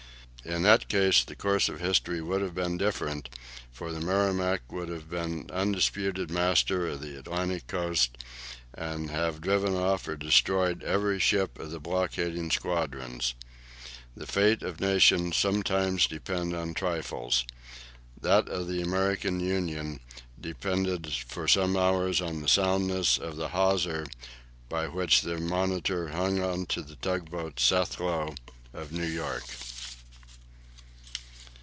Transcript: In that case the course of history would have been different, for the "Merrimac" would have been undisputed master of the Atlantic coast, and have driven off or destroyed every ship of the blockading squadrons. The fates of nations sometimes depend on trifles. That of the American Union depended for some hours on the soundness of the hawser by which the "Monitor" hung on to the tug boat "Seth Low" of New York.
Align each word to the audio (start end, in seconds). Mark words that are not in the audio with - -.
In 0.43 0.63
that 0.63 0.87
case 0.87 1.23
the 1.23 1.35
course 1.35 1.69
of 1.69 1.79
history 1.81 2.19
would 2.19 2.41
have 2.41 2.55
been 2.55 2.75
different, 2.79 3.29
for 3.71 3.91
the 3.91 3.99
"Merrimac" 4.01 4.71
would 4.71 4.89
have 4.89 5.07
been 5.07 5.47
undisputed 5.51 6.31
master 6.31 6.87
of 6.87 6.99
the 6.99 7.15
Atlantic 7.17 7.67
coast, 7.67 8.17
and 8.73 9.11
have 9.11 9.39
driven 9.39 9.75
off 9.75 10.07
or 10.07 10.15
destroyed 10.15 10.81
every 10.83 11.19
ship 11.19 11.59
of 11.59 11.69
the 11.69 11.79
blockading 11.79 12.49
squadrons. 12.49 13.35
The 14.17 14.25
fates 14.25 14.63
of 14.63 14.79
nations 14.81 15.37
sometimes 15.37 16.07
depend 16.07 16.55
on 16.55 16.73
trifles. 16.73 17.45
That 18.19 18.49
of 18.49 18.67
the 18.67 18.81
American 18.81 19.41
Union 19.41 19.99
depended 20.39 21.13
for 21.27 21.47
some 21.47 21.77
hours 21.77 22.19
on 22.19 22.41
the 22.41 22.47
soundness 22.47 23.19
of 23.19 23.35
the 23.35 23.49
hawser 23.49 24.07
by 24.69 24.87
which 24.87 25.21
the 25.21 25.37
"Monitor" 25.39 26.07
hung 26.09 26.41
on 26.41 26.65
to 26.65 26.81
the 26.81 26.95
tug 26.95 27.29
boat 27.29 27.59
"Seth 27.59 27.99
Low" 27.99 28.33
of 28.73 28.91
New 28.91 29.05
York. 29.05 29.43